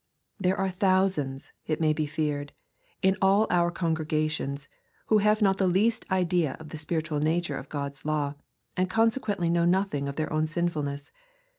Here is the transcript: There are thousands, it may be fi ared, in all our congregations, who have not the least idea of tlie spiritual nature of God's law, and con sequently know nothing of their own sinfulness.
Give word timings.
There 0.39 0.57
are 0.57 0.71
thousands, 0.71 1.51
it 1.67 1.79
may 1.79 1.93
be 1.93 2.07
fi 2.07 2.31
ared, 2.31 2.53
in 3.03 3.17
all 3.21 3.45
our 3.51 3.69
congregations, 3.69 4.67
who 5.09 5.19
have 5.19 5.43
not 5.43 5.59
the 5.59 5.67
least 5.67 6.07
idea 6.09 6.57
of 6.59 6.69
tlie 6.69 6.79
spiritual 6.79 7.19
nature 7.19 7.55
of 7.55 7.69
God's 7.69 8.03
law, 8.03 8.33
and 8.75 8.89
con 8.89 9.11
sequently 9.11 9.51
know 9.51 9.63
nothing 9.65 10.07
of 10.09 10.15
their 10.15 10.33
own 10.33 10.47
sinfulness. 10.47 11.11